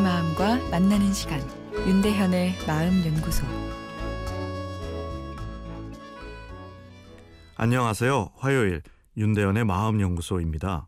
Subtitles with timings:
[0.00, 1.40] 마음과 만나는 시간
[1.86, 3.44] 윤대현의 마음 연구소
[7.56, 8.30] 안녕하세요.
[8.36, 8.82] 화요일
[9.16, 10.86] 윤대현의 마음 연구소입니다.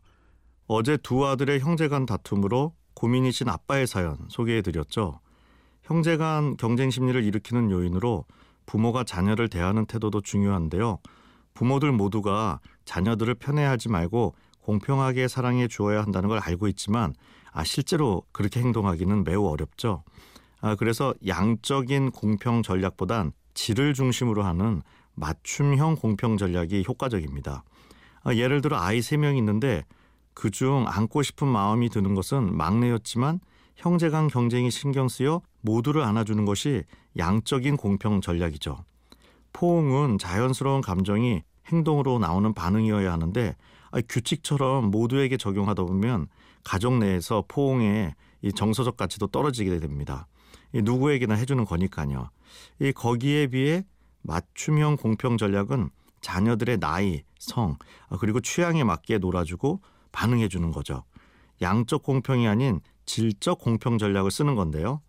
[0.67, 5.19] 어제 두 아들의 형제간 다툼으로 고민이신 아빠의 사연 소개해 드렸죠.
[5.83, 8.25] 형제간 경쟁 심리를 일으키는 요인으로
[8.65, 10.99] 부모가 자녀를 대하는 태도도 중요한데요.
[11.53, 14.35] 부모들 모두가 자녀들을 편애하지 말고
[14.67, 17.13] 공평하게 사랑해 주어야 한다는 걸 알고 있지만
[17.53, 20.03] 아 실제로 그렇게 행동하기는 매우 어렵죠.
[20.59, 24.81] 아 그래서 양적인 공평 전략보단 질을 중심으로 하는
[25.15, 27.63] 맞춤형 공평 전략이 효과적입니다.
[28.23, 29.85] 아, 예를 들어 아이 세명 있는데
[30.33, 33.39] 그중 안고 싶은 마음이 드는 것은 막내였지만
[33.77, 36.83] 형제 간 경쟁이 신경 쓰여 모두를 안아주는 것이
[37.17, 38.83] 양적인 공평 전략이죠.
[39.53, 43.55] 포옹은 자연스러운 감정이 행동으로 나오는 반응이어야 하는데
[44.09, 46.27] 규칙처럼 모두에게 적용하다 보면
[46.63, 50.27] 가족 내에서 포옹의 이 정서적 가치도 떨어지게 됩니다.
[50.73, 52.29] 이 누구에게나 해주는 거니까요.
[52.79, 53.85] 이 거기에 비해
[54.21, 55.89] 맞춤형 공평 전략은
[56.21, 57.77] 자녀들의 나이, 성,
[58.19, 59.81] 그리고 취향에 맞게 놀아주고
[60.11, 61.03] 반응해 주는 거죠.
[61.61, 65.01] 양적 공평이 아닌 질적 공평 전략을 쓰는 건데요.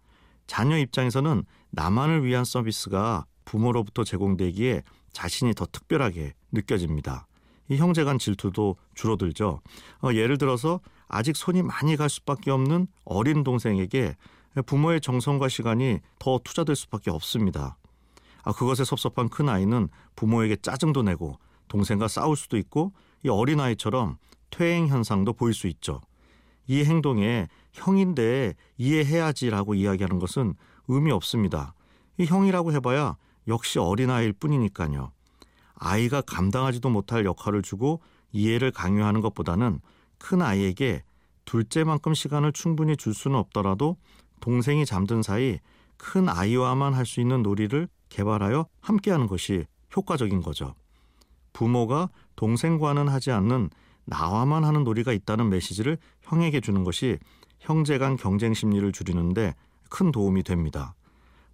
[0.46, 4.82] 자녀 입장에서는 나만을 위한 서비스가 부모로부터 제공되기에
[5.12, 7.26] 자신이 더 특별하게 느껴집니다.
[7.70, 9.62] 이 형제 간 질투도 줄어들죠.
[10.02, 14.16] 어, 예를 들어서 아직 손이 많이 갈 수밖에 없는 어린 동생에게
[14.66, 17.78] 부모의 정성과 시간이 더 투자될 수밖에 없습니다.
[18.42, 21.38] 아, 그것에 섭섭한 큰 아이는 부모에게 짜증도 내고
[21.68, 22.92] 동생과 싸울 수도 있고
[23.24, 24.18] 이 어린 아이처럼
[24.50, 26.02] 퇴행 현상도 보일 수 있죠.
[26.66, 30.54] 이 행동에 형인데 이해해야지라고 이야기하는 것은
[30.88, 31.74] 의미 없습니다.
[32.18, 33.16] 이 형이라고 해봐야
[33.48, 35.12] 역시 어린아이일 뿐이니까요.
[35.74, 39.80] 아이가 감당하지도 못할 역할을 주고 이해를 강요하는 것보다는
[40.18, 41.02] 큰 아이에게
[41.44, 43.96] 둘째만큼 시간을 충분히 줄 수는 없더라도
[44.40, 45.58] 동생이 잠든 사이
[45.96, 49.64] 큰 아이와만 할 수 있는 놀이를 개발하여 함께하는 것이
[49.96, 50.74] 효과적인 거죠.
[51.52, 53.70] 부모가 동생과는 하지 않는
[54.04, 57.18] 나와만 하는 놀이가 있다는 메시지를 형에게 주는 것이
[57.58, 59.54] 형제 간 경쟁 심리를 줄이는데
[59.90, 60.94] 큰 도움이 됩니다.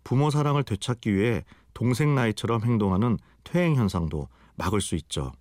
[0.02, 1.44] 부모 사랑을 되찾기 위해
[1.74, 5.32] 동생 나이처럼 행동하는 퇴행 현상도 막을 수 있죠.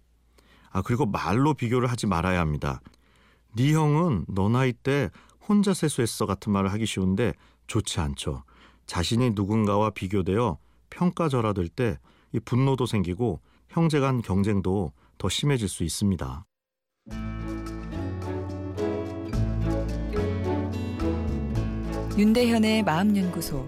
[0.71, 2.81] 아, 그리고 말로 비교를 하지 말아야 합니다.
[3.55, 5.09] 네 형은 너 나이 때
[5.47, 7.33] 혼자 세수했어 같은 말을 하기 쉬운데
[7.67, 8.43] 좋지 않죠.
[8.87, 10.57] 자신이 누군가와 비교되어
[10.89, 11.97] 평가절하될 때
[12.33, 13.39] 이 분노도 생기고
[13.69, 16.45] 형제 간 경쟁도 더 심해질 수 있습니다.
[22.17, 23.67] 윤대현의 마음연구소